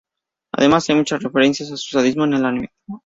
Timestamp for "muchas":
0.95-1.21